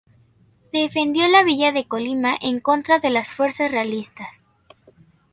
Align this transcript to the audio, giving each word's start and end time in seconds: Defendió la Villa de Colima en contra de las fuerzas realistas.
Defendió 0.73 1.27
la 1.27 1.43
Villa 1.43 1.71
de 1.71 1.85
Colima 1.85 2.35
en 2.41 2.59
contra 2.59 2.97
de 2.97 3.11
las 3.11 3.35
fuerzas 3.35 3.69
realistas. 3.69 4.29